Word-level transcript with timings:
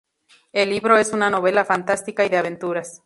El 0.51 0.71
libro 0.71 0.97
es 0.97 1.13
una 1.13 1.29
novela 1.29 1.63
fantástica 1.63 2.25
y 2.25 2.29
de 2.29 2.37
aventuras. 2.37 2.99